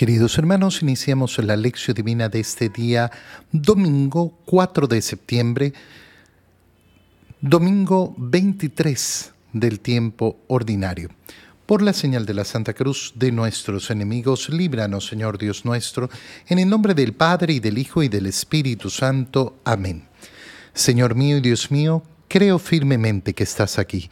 [0.00, 3.10] Queridos hermanos, iniciamos la lección divina de este día,
[3.52, 5.74] domingo 4 de septiembre,
[7.42, 11.10] domingo 23 del tiempo ordinario.
[11.66, 16.08] Por la señal de la Santa Cruz de nuestros enemigos, líbranos, Señor Dios nuestro,
[16.48, 19.58] en el nombre del Padre y del Hijo y del Espíritu Santo.
[19.64, 20.04] Amén.
[20.72, 24.08] Señor mío y Dios mío, creo firmemente que estás aquí,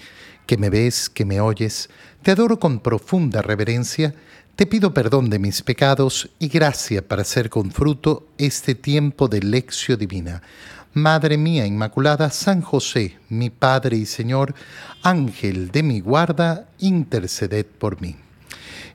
[0.46, 1.88] que me ves, que me oyes,
[2.22, 4.14] te adoro con profunda reverencia,
[4.58, 9.40] te pido perdón de mis pecados y gracia para hacer con fruto este tiempo de
[9.40, 10.42] lección divina.
[10.94, 14.56] Madre mía Inmaculada, San José, mi Padre y Señor,
[15.04, 18.16] Ángel de mi guarda, interceded por mí.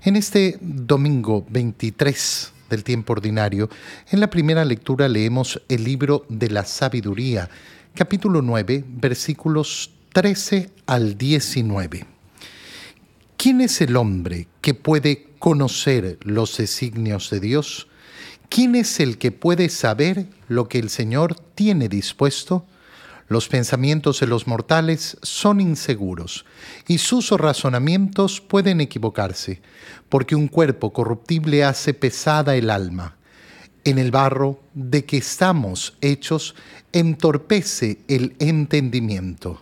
[0.03, 3.69] En este domingo 23 del tiempo ordinario,
[4.11, 7.49] en la primera lectura leemos el libro de la sabiduría,
[7.95, 12.05] capítulo 9, versículos 13 al 19.
[13.37, 17.89] ¿Quién es el hombre que puede conocer los designios de Dios?
[18.47, 22.65] ¿Quién es el que puede saber lo que el Señor tiene dispuesto?
[23.27, 26.45] Los pensamientos de los mortales son inseguros
[26.87, 29.61] y sus razonamientos pueden equivocarse,
[30.07, 33.17] porque un cuerpo corruptible hace pesada el alma.
[33.83, 36.55] En el barro de que estamos hechos
[36.93, 39.61] entorpece el entendimiento.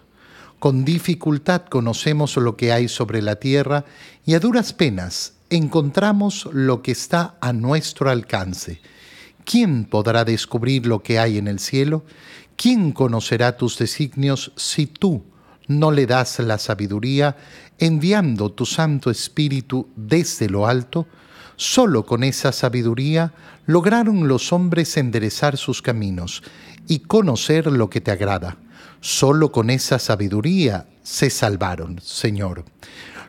[0.60, 3.84] Con dificultad conocemos lo que hay sobre la tierra
[4.28, 8.82] y a duras penas encontramos lo que está a nuestro alcance.
[9.44, 12.06] ¿Quién podrá descubrir lo que hay en el cielo?
[12.56, 15.26] ¿Quién conocerá tus designios si tú
[15.68, 17.36] no le das la sabiduría,
[17.78, 21.06] enviando tu Santo Espíritu desde lo alto?
[21.58, 23.34] Solo con esa sabiduría
[23.66, 26.44] lograron los hombres enderezar sus caminos
[26.88, 28.58] y conocer lo que te agrada.
[29.02, 32.64] Solo con esa sabiduría se salvaron, Señor.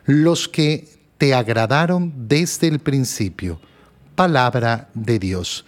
[0.05, 3.57] Los que te agradaron desde el principio.
[4.13, 5.63] Palabra de Dios.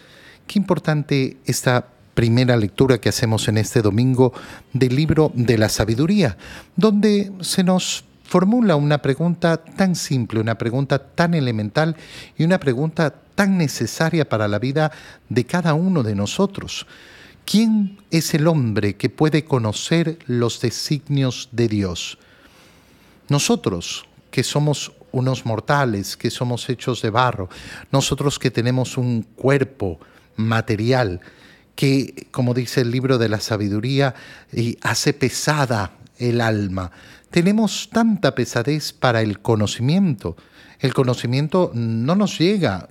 [0.45, 4.33] Qué importante esta primera lectura que hacemos en este domingo
[4.73, 6.35] del libro de la sabiduría,
[6.75, 11.95] donde se nos formula una pregunta tan simple, una pregunta tan elemental
[12.37, 14.91] y una pregunta tan necesaria para la vida
[15.29, 16.85] de cada uno de nosotros.
[17.45, 22.17] ¿Quién es el hombre que puede conocer los designios de Dios?
[23.29, 27.49] Nosotros, que somos unos mortales, que somos hechos de barro,
[27.91, 29.99] nosotros que tenemos un cuerpo
[30.35, 31.21] material,
[31.75, 34.15] que, como dice el libro de la sabiduría,
[34.81, 36.91] hace pesada el alma.
[37.31, 40.37] Tenemos tanta pesadez para el conocimiento.
[40.79, 42.87] El conocimiento no nos llega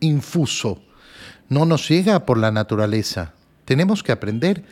[0.00, 0.82] infuso,
[1.48, 4.64] no nos llega por la naturaleza tenemos que aprender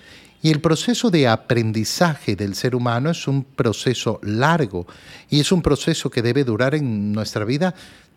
[0.43, 4.87] y el proceso de aprendizaje del ser humano es un proceso largo
[5.29, 7.75] y es un proceso que debe durar en nuestra vida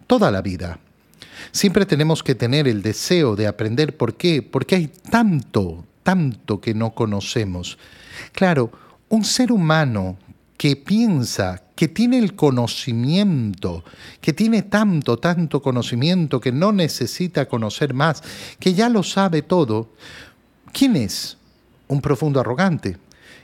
[0.08, 0.80] toda la vida.
[1.52, 3.98] Siempre tenemos que tener el deseo de aprender.
[3.98, 4.42] ¿Por qué?
[4.42, 7.78] Porque hay tanto, tanto que no conocemos.
[8.32, 8.72] Claro,
[9.10, 10.18] un ser humano
[10.58, 13.84] que piensa que tiene el conocimiento,
[14.22, 18.24] que tiene tanto, tanto conocimiento que no necesita conocer más,
[18.60, 19.90] que ya lo sabe todo,
[20.74, 21.38] ¿Quién es?
[21.88, 22.98] Un profundo arrogante.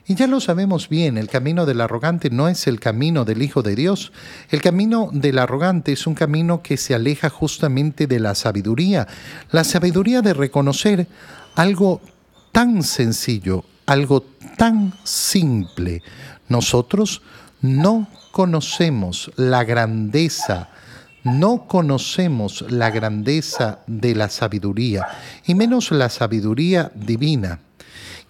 [0.07, 3.61] Y ya lo sabemos bien, el camino del arrogante no es el camino del Hijo
[3.61, 4.11] de Dios.
[4.49, 9.07] El camino del arrogante es un camino que se aleja justamente de la sabiduría.
[9.51, 11.07] La sabiduría de reconocer
[11.55, 12.01] algo
[12.51, 14.25] tan sencillo, algo
[14.57, 16.01] tan simple.
[16.47, 17.21] Nosotros
[17.61, 20.69] no conocemos la grandeza
[21.23, 25.07] no conocemos la grandeza de la sabiduría,
[25.45, 27.59] y menos la sabiduría divina.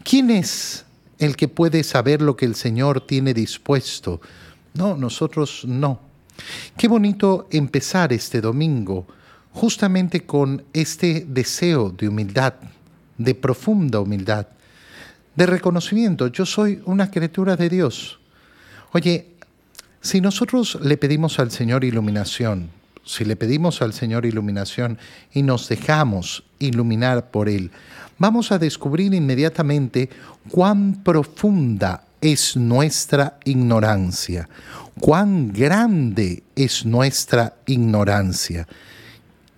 [0.04, 0.86] ¿Quién es
[1.18, 4.22] el que puede saber lo que el Señor tiene dispuesto?
[4.74, 6.00] No, nosotros no.
[6.78, 9.06] Qué bonito empezar este domingo
[9.52, 12.54] justamente con este deseo de humildad,
[13.18, 14.48] de profunda humildad,
[15.36, 16.28] de reconocimiento.
[16.28, 18.20] Yo soy una criatura de Dios.
[18.94, 19.28] Oye,
[20.02, 22.70] si nosotros le pedimos al Señor iluminación,
[23.04, 24.98] si le pedimos al Señor iluminación
[25.34, 27.72] y nos dejamos iluminar por Él,
[28.20, 30.10] vamos a descubrir inmediatamente
[30.52, 34.48] cuán profunda es nuestra ignorancia,
[35.00, 38.68] cuán grande es nuestra ignorancia.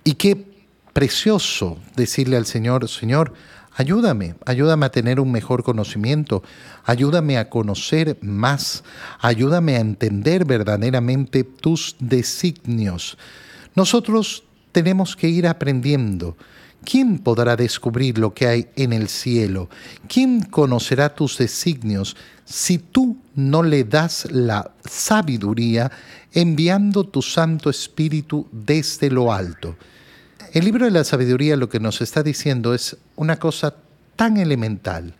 [0.03, 0.45] Y qué
[0.93, 3.33] precioso decirle al Señor, Señor,
[3.73, 6.43] Ayúdame, ayúdame a tener un mejor conocimiento,
[6.83, 8.83] ayúdame a conocer más,
[9.19, 13.17] ayúdame a entender verdaderamente tus designios.
[13.73, 14.43] Nosotros
[14.73, 16.35] tenemos que ir aprendiendo.
[16.83, 19.69] ¿Quién podrá descubrir lo que hay en el cielo?
[20.07, 25.91] ¿Quién conocerá tus designios si tú no le das la sabiduría
[26.33, 29.75] enviando tu Santo Espíritu desde lo alto?
[30.53, 33.75] El libro de la sabiduría lo que nos está diciendo es una cosa
[34.15, 35.13] tan elemental.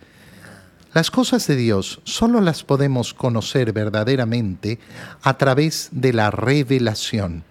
[0.94, 4.80] Las cosas de Dios solo las podemos conocer verdaderamente
[5.22, 7.46] a través de la revelación.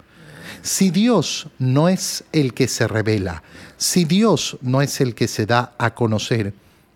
[0.61, 3.43] Si Dios no es el que se revela,
[3.77, 6.53] si Dios no es el que se da a conocer,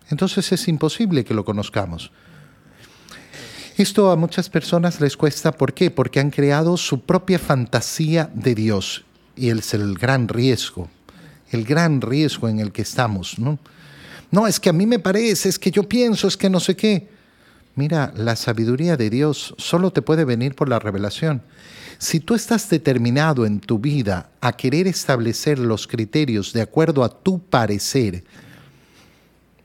[0.08, 2.12] entonces es imposible que lo conozcamos.
[3.76, 5.90] Esto a muchas personas les cuesta, ¿por qué?
[5.90, 9.04] Porque han creado su propia fantasía de Dios
[9.34, 10.88] y es el gran riesgo,
[11.50, 13.58] el gran riesgo en el que estamos, ¿no?
[14.30, 16.74] No, es que a mí me parece, es que yo pienso, es que no sé
[16.74, 17.08] qué.
[17.76, 21.42] Mira, la sabiduría de Dios solo te puede venir por la revelación.
[21.98, 27.10] Si tú estás determinado en tu vida a querer establecer los criterios de acuerdo a
[27.10, 28.24] tu parecer,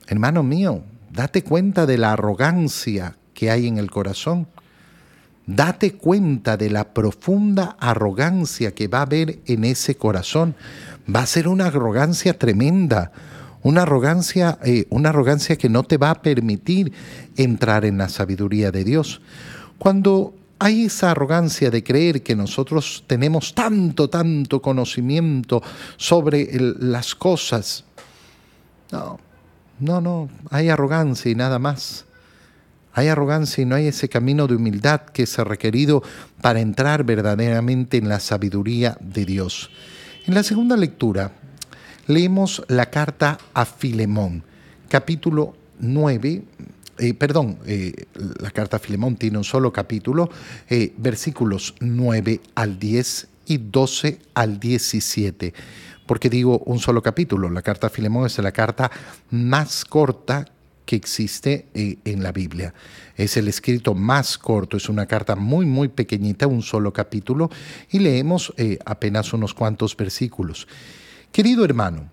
[0.08, 4.46] hermano mío, date cuenta de la arrogancia que hay en el corazón.
[5.46, 10.54] Date cuenta de la profunda arrogancia que va a haber en ese corazón.
[11.12, 13.10] Va a ser una arrogancia tremenda,
[13.62, 16.92] una arrogancia, eh, una arrogancia que no te va a permitir
[17.36, 19.20] entrar en la sabiduría de Dios.
[19.78, 25.62] Cuando hay esa arrogancia de creer que nosotros tenemos tanto, tanto conocimiento
[25.96, 26.48] sobre
[26.78, 27.84] las cosas,
[28.90, 29.18] no,
[29.80, 32.04] no, no, hay arrogancia y nada más.
[32.94, 36.02] Hay arrogancia y no hay ese camino de humildad que es requerido
[36.42, 39.70] para entrar verdaderamente en la sabiduría de Dios.
[40.26, 41.32] En la segunda lectura
[42.06, 44.42] leemos la carta a Filemón,
[44.88, 46.42] capítulo 9,
[46.98, 48.06] eh, perdón, eh,
[48.40, 50.30] la carta a Filemón tiene un solo capítulo,
[50.68, 55.54] eh, versículos 9 al 10 y 12 al 17.
[56.06, 57.48] ¿Por qué digo un solo capítulo?
[57.48, 58.90] La carta a Filemón es la carta
[59.30, 60.46] más corta
[60.84, 62.74] que existe en la Biblia.
[63.16, 67.50] Es el escrito más corto, es una carta muy, muy pequeñita, un solo capítulo,
[67.90, 68.52] y leemos
[68.84, 70.66] apenas unos cuantos versículos.
[71.32, 72.10] Querido hermano,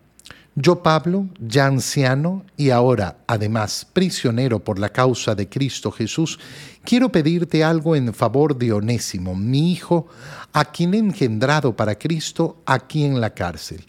[0.55, 6.39] yo Pablo, ya anciano y ahora además prisionero por la causa de Cristo Jesús,
[6.85, 10.07] quiero pedirte algo en favor de Onésimo, mi hijo,
[10.53, 13.83] a quien he engendrado para Cristo aquí en la cárcel.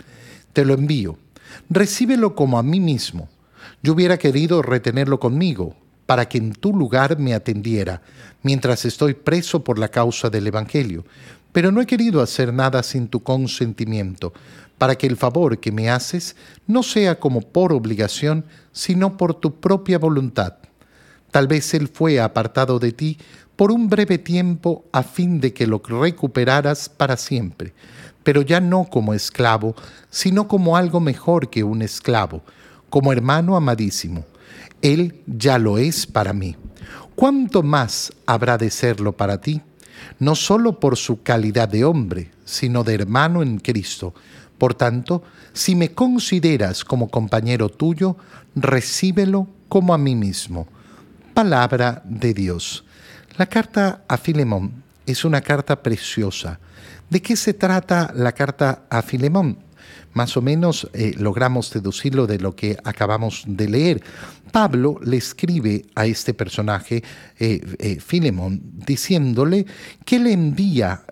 [0.53, 1.17] Te lo envío.
[1.69, 3.29] Recíbelo como a mí mismo
[3.85, 5.77] yo hubiera querido retenerlo conmigo
[6.07, 8.03] para que en tu lugar me atendiera
[8.43, 11.05] mientras estoy preso por la causa del Evangelio,
[11.53, 14.33] pero no he querido hacer nada sin tu consentimiento,
[14.81, 16.37] para que el favor que me haces
[16.67, 20.55] no sea como por obligación, sino por tu propia voluntad.
[21.31, 23.19] Tal vez él fue apartado de ti
[23.57, 27.75] por un breve tiempo a fin de que lo recuperaras para siempre,
[28.23, 29.75] pero ya no como esclavo,
[30.09, 32.43] sino como algo mejor que un esclavo,
[32.89, 34.25] como hermano amadísimo.
[34.81, 36.57] Él ya lo es para mí.
[37.15, 39.61] ¿Cuánto más habrá de serlo para ti?
[40.19, 44.15] No solo por su calidad de hombre, sino de hermano en Cristo.
[44.61, 45.23] Por tanto,
[45.55, 48.19] si me consideras como compañero tuyo,
[48.55, 50.69] recíbelo como a mí mismo.
[51.33, 52.85] Palabra de Dios.
[53.39, 56.61] La carta a Filemón es una carta preciosa.
[57.09, 59.57] ¿De qué se trata la carta a Filemón?
[60.13, 64.03] Más o menos eh, logramos deducirlo de lo que acabamos de leer.
[64.51, 67.03] Pablo le escribe a este personaje,
[67.39, 69.67] eh, eh, Filemón, diciéndole
[70.05, 71.05] que le envía,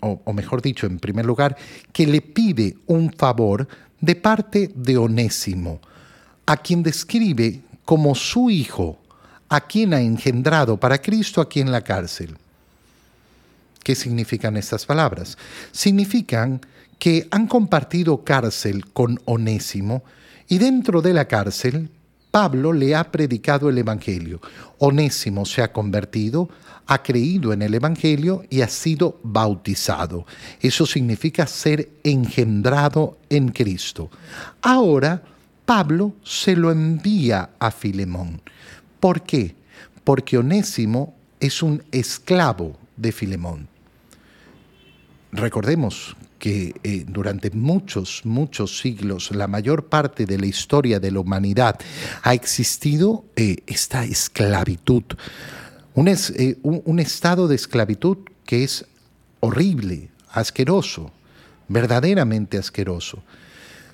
[0.00, 1.56] o, o mejor dicho, en primer lugar,
[1.92, 3.68] que le pide un favor
[4.00, 5.80] de parte de Onésimo,
[6.46, 8.98] a quien describe como su hijo,
[9.48, 12.36] a quien ha engendrado para Cristo aquí en la cárcel.
[13.82, 15.36] ¿Qué significan estas palabras?
[15.72, 16.60] Significan
[17.00, 20.04] que han compartido cárcel con Onésimo
[20.48, 21.90] y dentro de la cárcel
[22.30, 24.40] Pablo le ha predicado el Evangelio.
[24.78, 26.48] Onésimo se ha convertido,
[26.86, 30.26] ha creído en el Evangelio y ha sido bautizado.
[30.60, 34.10] Eso significa ser engendrado en Cristo.
[34.60, 35.22] Ahora
[35.64, 38.42] Pablo se lo envía a Filemón.
[39.00, 39.56] ¿Por qué?
[40.04, 43.68] Porque Onésimo es un esclavo de Filemón.
[45.32, 51.20] Recordemos que eh, durante muchos, muchos siglos, la mayor parte de la historia de la
[51.20, 51.78] humanidad,
[52.22, 55.04] ha existido eh, esta esclavitud,
[55.94, 58.86] eh, un, un estado de esclavitud que es
[59.38, 61.12] horrible, asqueroso,
[61.68, 63.22] verdaderamente asqueroso.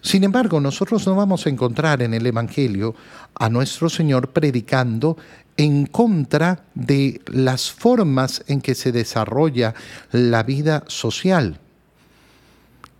[0.00, 2.94] Sin embargo, nosotros no vamos a encontrar en el Evangelio
[3.34, 5.16] a nuestro Señor predicando
[5.56, 9.74] en contra de las formas en que se desarrolla
[10.12, 11.58] la vida social.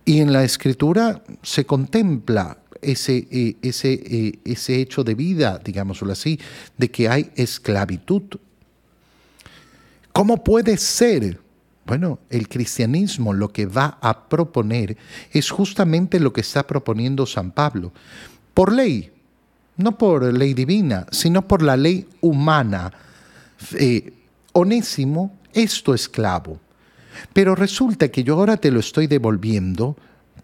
[0.07, 6.13] Y en la escritura se contempla ese, eh, ese, eh, ese hecho de vida, digámoslo
[6.13, 6.39] así,
[6.77, 8.23] de que hay esclavitud.
[10.13, 11.41] ¿Cómo puede ser
[11.85, 14.97] Bueno, el cristianismo lo que va a proponer
[15.31, 17.91] es justamente lo que está proponiendo San Pablo.
[18.53, 19.11] Por ley,
[19.75, 22.93] no por ley divina, sino por la ley humana.
[23.77, 24.13] Eh,
[24.53, 26.61] onésimo es tu esclavo.
[27.33, 29.95] Pero resulta que yo ahora te lo estoy devolviendo,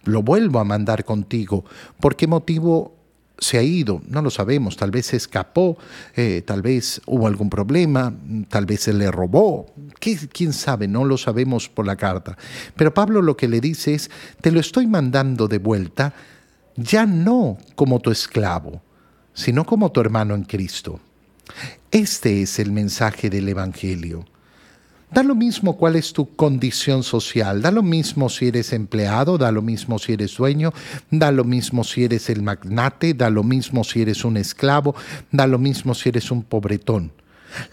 [0.06, 1.65] lo vuelvo a mandar contigo.
[2.00, 2.96] ¿Por qué motivo
[3.39, 5.77] se ha ido, no lo sabemos, tal vez se escapó,
[6.15, 8.13] eh, tal vez hubo algún problema,
[8.48, 9.65] tal vez se le robó,
[10.00, 12.38] quién sabe, no lo sabemos por la carta.
[12.75, 14.10] Pero Pablo lo que le dice es,
[14.42, 16.13] te lo estoy mandando de vuelta,
[16.75, 18.82] ya no como tu esclavo,
[19.34, 21.00] sino como tu hermano en Cristo.
[21.92, 24.25] Este es el mensaje del Evangelio.
[25.13, 29.51] Da lo mismo cuál es tu condición social, da lo mismo si eres empleado, da
[29.51, 30.74] lo mismo si eres dueño,
[31.12, 34.96] da lo mismo si eres el magnate, da lo mismo si eres un esclavo,
[35.32, 37.12] da lo mismo si eres un pobretón.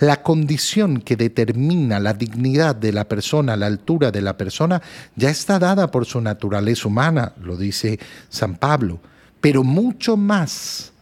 [0.00, 4.82] La condición que determina la dignidad de la persona, la altura de la persona,
[5.16, 9.00] ya está dada por su naturaleza humana, lo dice San Pablo,
[9.40, 10.92] pero mucho más,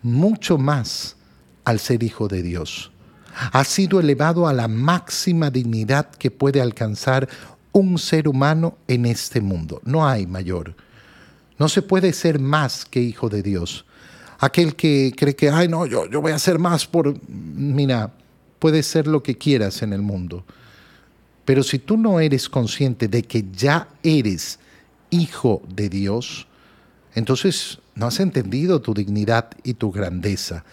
[0.00, 1.16] mucho más
[1.64, 2.91] al ser hijo de Dios
[3.34, 7.28] ha sido elevado a la máxima dignidad que puede alcanzar
[7.72, 9.80] un ser humano en este mundo.
[9.84, 10.74] No hay mayor.
[11.58, 13.84] No se puede ser más que hijo de Dios.
[14.38, 17.14] Aquel que cree que, ay, no, yo, yo voy a ser más por...
[17.28, 18.12] Mira,
[18.58, 20.44] puedes ser lo que quieras en el mundo.
[21.44, 24.58] Pero si tú no eres consciente de que ya eres
[25.10, 26.46] hijo de Dios,
[27.14, 30.64] entonces no has entendido tu dignidad y tu grandeza.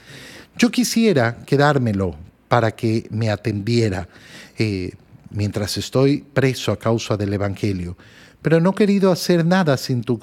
[0.58, 2.16] Yo quisiera quedármelo
[2.50, 4.10] para que me atendiera
[4.58, 4.92] eh,
[5.30, 7.96] mientras estoy preso a causa del Evangelio.
[8.42, 10.20] Pero no he querido hacer nada sin tu,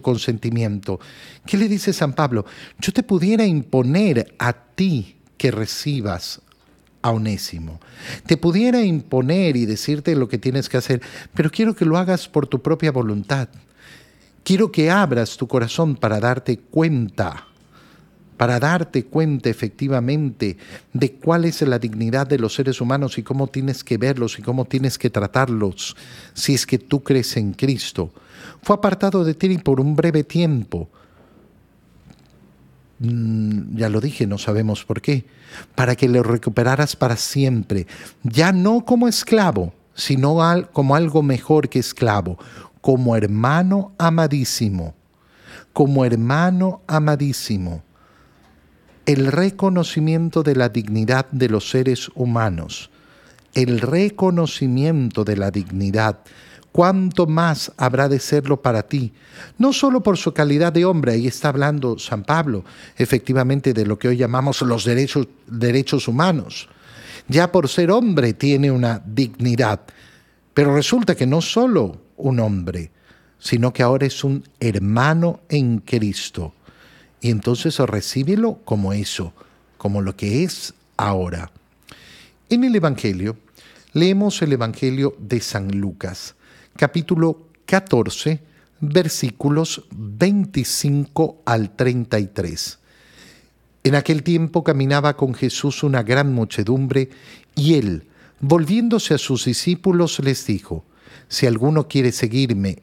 [0.00, 1.00] consentimiento.
[1.46, 2.46] ¿Qué le dice San Pablo?
[2.78, 6.42] Yo te pudiera imponer a ti que recibas
[7.00, 7.80] a Onésimo.
[8.26, 11.00] Te pudiera imponer y decirte lo que tienes que hacer,
[11.34, 13.48] pero quiero que lo hagas por tu propia voluntad.
[14.44, 17.47] Quiero que abras tu corazón para darte cuenta
[18.38, 20.56] para darte cuenta efectivamente
[20.92, 24.42] de cuál es la dignidad de los seres humanos y cómo tienes que verlos y
[24.42, 25.96] cómo tienes que tratarlos
[26.32, 28.12] si es que tú crees en Cristo.
[28.62, 30.88] Fue apartado de ti por un breve tiempo.
[33.00, 35.24] Mm, ya lo dije, no sabemos por qué.
[35.74, 37.88] Para que lo recuperaras para siempre.
[38.22, 40.38] Ya no como esclavo, sino
[40.72, 42.38] como algo mejor que esclavo.
[42.80, 44.94] Como hermano amadísimo.
[45.72, 47.82] Como hermano amadísimo
[49.08, 52.90] el reconocimiento de la dignidad de los seres humanos,
[53.54, 56.18] el reconocimiento de la dignidad,
[56.72, 59.14] cuánto más habrá de serlo para ti,
[59.56, 62.66] no solo por su calidad de hombre, ahí está hablando San Pablo,
[62.98, 66.68] efectivamente, de lo que hoy llamamos los derechos, derechos humanos.
[67.28, 69.80] Ya por ser hombre tiene una dignidad,
[70.52, 72.90] pero resulta que no solo un hombre,
[73.38, 76.52] sino que ahora es un hermano en Cristo
[77.20, 79.32] y entonces recíbelo como eso,
[79.76, 81.50] como lo que es ahora.
[82.48, 83.36] En el Evangelio,
[83.92, 86.34] leemos el Evangelio de San Lucas,
[86.76, 88.40] capítulo 14,
[88.80, 92.78] versículos 25 al 33.
[93.84, 97.10] En aquel tiempo caminaba con Jesús una gran muchedumbre
[97.54, 98.04] y él,
[98.40, 100.84] volviéndose a sus discípulos, les dijo,
[101.28, 102.82] Si alguno quiere seguirme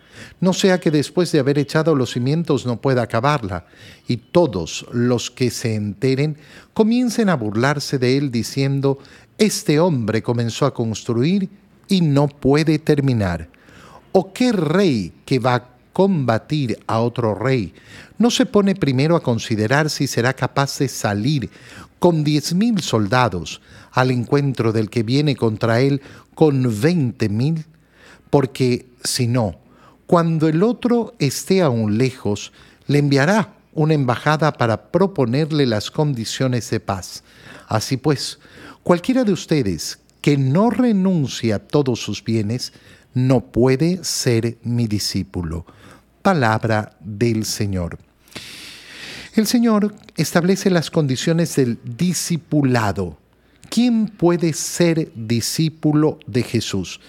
[0.39, 3.65] No sea que después de haber echado los cimientos no pueda acabarla,
[4.07, 6.37] y todos los que se enteren
[6.73, 8.99] comiencen a burlarse de él diciendo,
[9.37, 11.49] este hombre comenzó a construir
[11.87, 13.49] y no puede terminar.
[14.11, 17.73] ¿O qué rey que va a combatir a otro rey
[18.17, 21.49] no se pone primero a considerar si será capaz de salir
[21.99, 26.01] con diez mil soldados al encuentro del que viene contra él
[26.33, 27.65] con veinte mil?
[28.29, 29.60] Porque si no,
[30.11, 32.51] cuando el otro esté aún lejos,
[32.87, 37.23] le enviará una embajada para proponerle las condiciones de paz.
[37.69, 38.37] Así pues,
[38.83, 42.73] cualquiera de ustedes que no renuncie a todos sus bienes,
[43.13, 45.65] no puede ser mi discípulo.
[46.21, 47.97] Palabra del Señor.
[49.33, 53.17] El Señor establece las condiciones del discipulado.
[53.69, 56.99] ¿Quién puede ser discípulo de Jesús?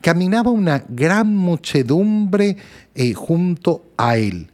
[0.00, 2.56] Caminaba una gran muchedumbre
[2.94, 4.50] eh, junto a él.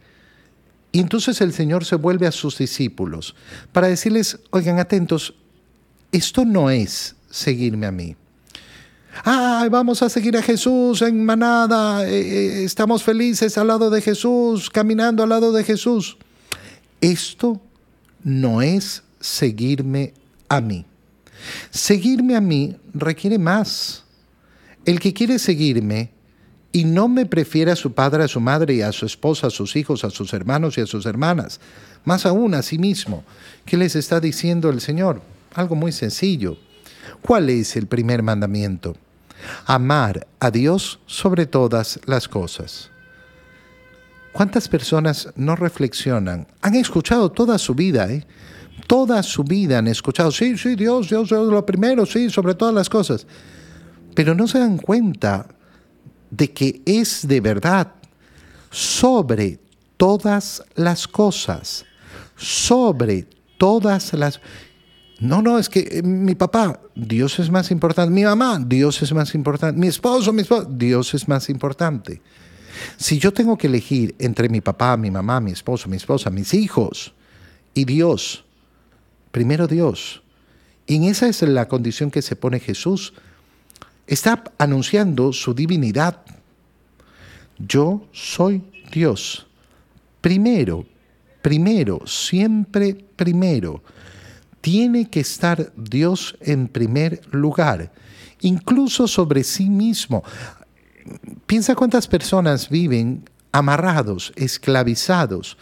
[0.91, 3.35] Y entonces el Señor se vuelve a sus discípulos
[3.71, 5.35] para decirles, oigan atentos,
[6.11, 8.15] esto no es seguirme a mí.
[9.23, 14.01] Ay, vamos a seguir a Jesús en manada, eh, eh, estamos felices al lado de
[14.01, 16.17] Jesús, caminando al lado de Jesús.
[17.01, 17.61] Esto
[18.23, 20.13] no es seguirme
[20.49, 20.85] a mí.
[21.71, 24.03] Seguirme a mí requiere más.
[24.87, 26.11] El que quiere seguirme
[26.71, 29.49] y no me prefiere a su padre, a su madre y a su esposa, a
[29.49, 31.59] sus hijos, a sus hermanos y a sus hermanas,
[32.05, 33.25] más aún a sí mismo,
[33.65, 35.21] ¿qué les está diciendo el Señor?
[35.55, 36.57] Algo muy sencillo.
[37.21, 38.95] ¿Cuál es el primer mandamiento?
[39.65, 42.89] Amar a Dios sobre todas las cosas.
[44.31, 46.47] ¿Cuántas personas no reflexionan?
[46.61, 48.25] Han escuchado toda su vida, ¿eh?
[48.87, 52.73] Toda su vida han escuchado, sí, sí, Dios, Dios, Dios, lo primero, sí, sobre todas
[52.73, 53.27] las cosas.
[54.17, 55.45] Pero no se dan cuenta
[56.31, 57.93] de que es de verdad
[58.71, 59.59] sobre
[59.95, 61.85] todas las cosas,
[62.35, 63.27] sobre
[63.59, 64.41] todas las...
[65.19, 68.11] No, no, es que eh, mi papá, Dios es más importante.
[68.11, 69.79] Mi mamá, Dios es más importante.
[69.79, 72.19] Mi esposo, mi esposo, Dios es más importante.
[72.97, 76.55] Si yo tengo que elegir entre mi papá, mi mamá, mi esposo, mi esposa, mis
[76.55, 77.13] hijos
[77.75, 78.45] y Dios,
[79.31, 80.23] primero Dios.
[80.87, 83.13] Y en esa es la condición que se pone Jesús.
[84.07, 86.21] Está anunciando su divinidad.
[87.59, 89.45] Yo soy Dios.
[90.21, 90.85] Primero,
[91.41, 93.83] primero, siempre primero
[94.61, 97.91] tiene que estar Dios en primer lugar,
[98.41, 100.23] incluso sobre sí mismo.
[101.45, 105.57] Piensa cuántas personas viven amarrados, esclavizados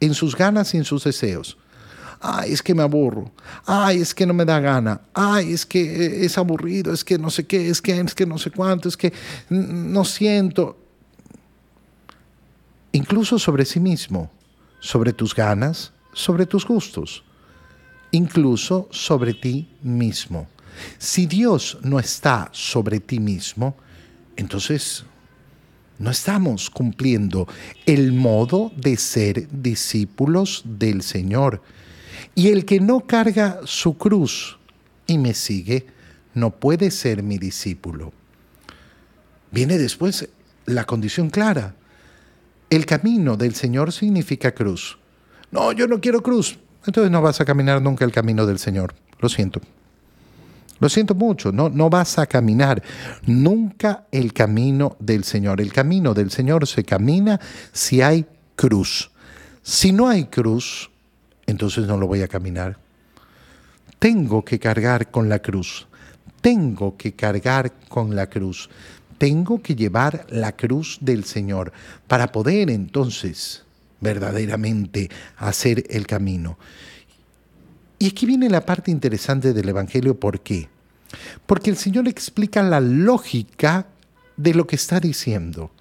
[0.00, 1.57] en sus ganas y en sus deseos.
[2.20, 3.30] Ay, es que me aburro.
[3.64, 5.00] Ay, es que no me da gana.
[5.14, 6.92] Ay, es que eh, es aburrido.
[6.92, 7.68] Es que no sé qué.
[7.68, 8.88] Es que es que no sé cuánto.
[8.88, 9.12] Es que
[9.48, 10.78] no siento.
[12.92, 14.30] Incluso sobre sí mismo,
[14.80, 17.22] sobre tus ganas, sobre tus gustos
[18.10, 20.48] incluso sobre ti mismo.
[20.98, 23.76] Si Dios no está sobre ti mismo,
[24.36, 25.04] entonces
[25.98, 27.48] no estamos cumpliendo
[27.84, 31.60] el modo de ser discípulos del Señor.
[32.34, 34.58] Y el que no carga su cruz
[35.06, 35.86] y me sigue,
[36.34, 38.12] no puede ser mi discípulo.
[39.50, 40.28] Viene después
[40.66, 41.74] la condición clara.
[42.70, 44.98] El camino del Señor significa cruz.
[45.50, 48.94] No, yo no quiero cruz entonces no vas a caminar nunca el camino del Señor.
[49.20, 49.60] Lo siento.
[50.80, 52.82] Lo siento mucho, no, no vas a caminar
[53.26, 55.60] nunca el camino del Señor.
[55.60, 57.40] El camino del Señor se camina
[57.72, 59.10] si hay cruz.
[59.62, 60.90] Si no hay cruz,
[61.48, 62.78] entonces no lo voy a caminar.
[63.98, 65.88] Tengo que cargar con la cruz.
[66.42, 68.68] Tengo que cargar con la cruz.
[69.16, 71.72] Tengo que llevar la cruz del Señor
[72.06, 73.64] para poder entonces
[74.00, 75.08] verdaderamente
[75.38, 76.58] hacer el camino.
[77.98, 80.68] Y aquí viene la parte interesante del Evangelio, ¿por qué?
[81.46, 83.86] Porque el Señor explica la lógica
[84.36, 85.72] de lo que está diciendo.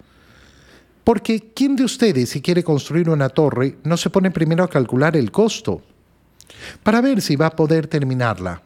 [1.08, 5.16] Porque ¿quién de ustedes si quiere construir una torre no se pone primero a calcular
[5.16, 5.82] el costo
[6.84, 8.62] para ver si va a poder terminarla?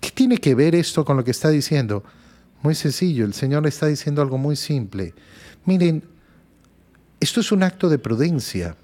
[0.00, 2.02] ¿Qué tiene que ver esto con lo que está diciendo?
[2.60, 5.14] Muy sencillo, el Señor está diciendo algo muy simple.
[5.64, 6.02] Miren,
[7.20, 8.76] esto es un acto de prudencia.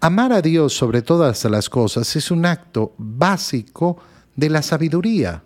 [0.00, 3.96] Amar a Dios sobre todas las cosas es un acto básico
[4.36, 5.42] de la sabiduría,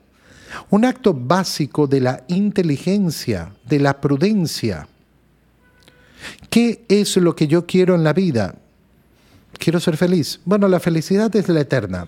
[0.71, 4.89] un acto básico de la inteligencia, de la prudencia.
[6.55, 8.55] ¿Qué es lo que yo quiero en la vida?
[9.59, 10.39] Quiero ser feliz.
[10.45, 12.07] Bueno, la felicidad es la eterna.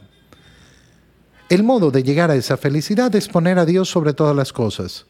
[1.48, 5.06] El modo de llegar a esa felicidad es poner a Dios sobre todas las cosas.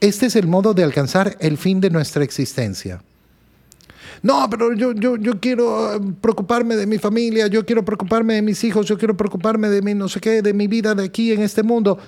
[0.00, 3.02] Este es el modo de alcanzar el fin de nuestra existencia.
[4.22, 8.42] No, pero yo, yo, yo quiero eh, preocuparme de mi familia, yo quiero preocuparme de
[8.42, 11.30] mis hijos, yo quiero preocuparme de mi no sé qué, de mi vida de aquí
[11.32, 11.98] en este mundo.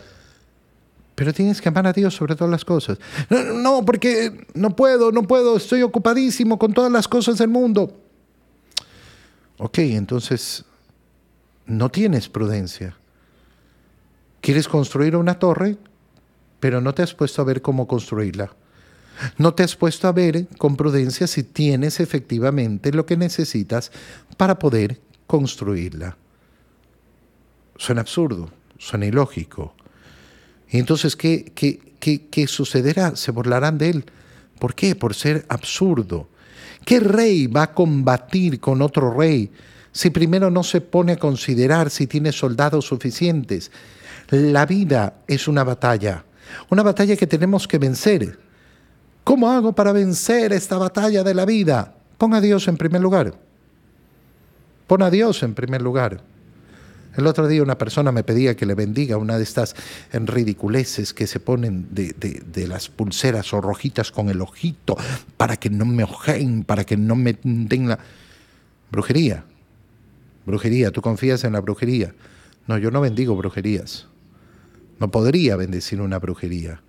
[1.14, 2.98] Pero tienes que amar a Dios sobre todas las cosas.
[3.30, 8.00] No, porque no puedo, no puedo, estoy ocupadísimo con todas las cosas del mundo.
[9.58, 10.64] Ok, entonces
[11.66, 12.96] no tienes prudencia.
[14.40, 15.78] Quieres construir una torre,
[16.60, 18.50] pero no te has puesto a ver cómo construirla.
[19.38, 23.92] No te has puesto a ver con prudencia si tienes efectivamente lo que necesitas
[24.36, 26.16] para poder construirla.
[27.76, 29.74] Suena absurdo, suena ilógico.
[30.78, 33.16] Entonces, ¿qué, qué, qué, qué sucederá?
[33.16, 34.04] Se burlarán de él.
[34.58, 34.94] ¿Por qué?
[34.94, 36.28] Por ser absurdo.
[36.84, 39.50] ¿Qué rey va a combatir con otro rey
[39.92, 43.70] si primero no se pone a considerar si tiene soldados suficientes?
[44.30, 46.24] La vida es una batalla
[46.70, 48.38] una batalla que tenemos que vencer.
[49.22, 51.94] ¿Cómo hago para vencer esta batalla de la vida?
[52.18, 53.34] Pon a Dios en primer lugar.
[54.86, 56.22] Pon a Dios en primer lugar.
[57.16, 59.76] El otro día una persona me pedía que le bendiga una de estas
[60.12, 64.96] ridiculeces que se ponen de, las pulseras o rojitas con el ojito
[65.36, 67.98] para que no me ojen, para que no me den la...
[68.90, 69.44] Brujería.
[70.46, 70.90] Brujería.
[70.90, 72.14] ¿Tú confías en la brujería?
[72.66, 74.06] No, yo no bendigo brujerías.
[74.98, 76.80] No podría bendecir una brujería.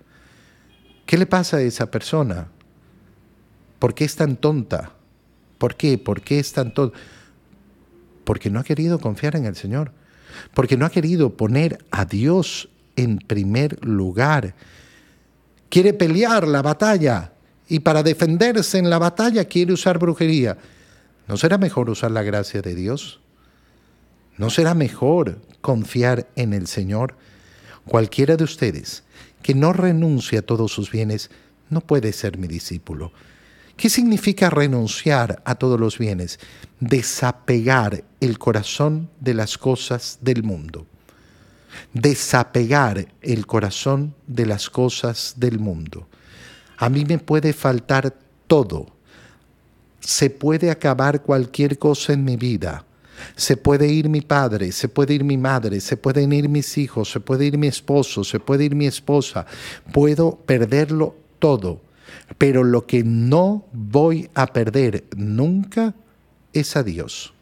[1.04, 2.48] ¿Qué le pasa a esa persona?
[3.78, 4.92] ¿Por qué es tan tonta?
[5.58, 5.98] ¿Por qué?
[5.98, 6.96] ¿Por qué es tan tonta?
[8.24, 9.92] Porque no ha querido confiar en el Señor
[10.54, 14.54] porque no ha querido poner a Dios en primer lugar.
[15.68, 17.32] Quiere pelear la batalla
[17.68, 20.56] y para defenderse en la batalla quiere usar brujería.
[21.28, 23.20] ¿No será mejor usar la gracia de Dios?
[24.38, 27.14] ¿No será mejor confiar en el Señor?
[27.86, 29.02] Cualquiera de ustedes
[29.42, 31.30] que no renuncie a todos sus bienes
[31.70, 33.12] no puede ser mi discípulo.
[33.76, 36.38] ¿Qué significa renunciar a todos los bienes?
[36.80, 40.86] Desapegar el corazón de las cosas del mundo.
[41.92, 46.08] Desapegar el corazón de las cosas del mundo.
[46.78, 48.14] A mí me puede faltar
[48.46, 48.86] todo.
[50.00, 52.82] Se puede acabar cualquier cosa en mi vida.
[53.34, 57.10] Se puede ir mi padre, se puede ir mi madre, se pueden ir mis hijos,
[57.10, 59.44] se puede ir mi esposo, se puede ir mi esposa.
[59.92, 61.85] Puedo perderlo todo
[62.38, 65.94] pero lo que no voy a perder nunca
[66.52, 67.32] es a Dios.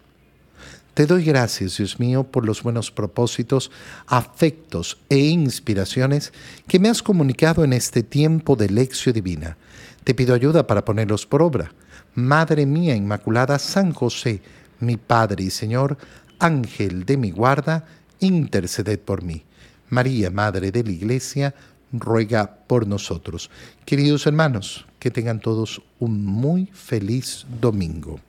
[0.95, 3.73] Te doy gracias, Dios mío, por los buenos propósitos,
[4.07, 6.33] afectos e inspiraciones
[6.69, 9.57] que me has comunicado en este tiempo de lección divina.
[10.05, 11.73] Te pido ayuda para ponerlos por obra.
[12.15, 14.41] Madre mía Inmaculada, San José,
[14.79, 15.99] mi Padre y Señor,
[16.39, 17.87] Ángel de mi guarda,
[18.21, 19.43] interceded por mí.
[19.89, 21.55] María, Madre de la Iglesia,
[21.99, 23.51] ruega por nosotros.
[23.85, 28.21] Queridos hermanos, que tengan todos un muy feliz domingo.